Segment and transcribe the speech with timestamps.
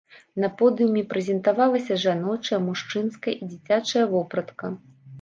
[0.45, 4.77] На подыуме прэзентавалася жаночая, мужчынская і дзіцячая вопратка.